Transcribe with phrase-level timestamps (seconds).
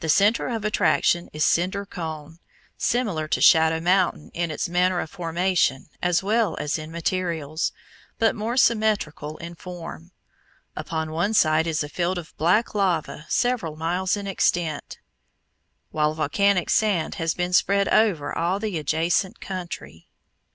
[0.00, 2.40] The centre of attraction is Cinder Cone,
[2.76, 7.72] similar to Shadow Mountain in its manner of formation as well as in materials,
[8.18, 10.10] but more symmetrical in form.
[10.76, 14.98] Upon one side is a field of black lava several miles in extent,
[15.90, 19.86] while volcanic sand has been spread over all the adjacent country.
[19.86, 20.34] [Illustration: FIG.